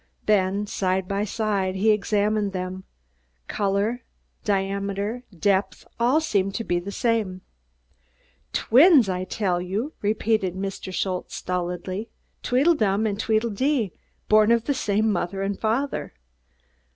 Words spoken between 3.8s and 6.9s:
cutting, diameter, depth, all seemed to be